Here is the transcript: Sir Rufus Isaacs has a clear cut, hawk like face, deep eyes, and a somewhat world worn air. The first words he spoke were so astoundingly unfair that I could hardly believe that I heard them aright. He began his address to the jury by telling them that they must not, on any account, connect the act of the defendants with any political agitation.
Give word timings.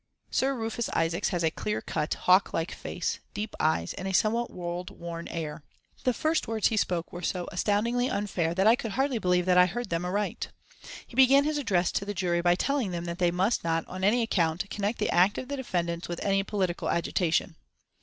Sir 0.31 0.55
Rufus 0.55 0.89
Isaacs 0.93 1.29
has 1.29 1.43
a 1.43 1.51
clear 1.51 1.79
cut, 1.79 2.15
hawk 2.15 2.53
like 2.55 2.71
face, 2.71 3.19
deep 3.35 3.53
eyes, 3.59 3.93
and 3.93 4.07
a 4.07 4.13
somewhat 4.15 4.49
world 4.49 4.89
worn 4.89 5.27
air. 5.27 5.61
The 6.05 6.11
first 6.11 6.47
words 6.47 6.69
he 6.69 6.75
spoke 6.77 7.13
were 7.13 7.21
so 7.21 7.47
astoundingly 7.51 8.09
unfair 8.09 8.55
that 8.55 8.65
I 8.65 8.75
could 8.75 8.93
hardly 8.93 9.19
believe 9.19 9.45
that 9.45 9.59
I 9.59 9.67
heard 9.67 9.91
them 9.91 10.03
aright. 10.03 10.47
He 11.05 11.15
began 11.15 11.43
his 11.43 11.59
address 11.59 11.91
to 11.91 12.03
the 12.05 12.15
jury 12.15 12.41
by 12.41 12.55
telling 12.55 12.89
them 12.89 13.05
that 13.05 13.19
they 13.19 13.29
must 13.29 13.63
not, 13.63 13.87
on 13.87 14.03
any 14.03 14.23
account, 14.23 14.67
connect 14.71 14.97
the 14.97 15.11
act 15.11 15.37
of 15.37 15.49
the 15.49 15.57
defendants 15.57 16.09
with 16.09 16.25
any 16.25 16.41
political 16.41 16.89
agitation. 16.89 17.55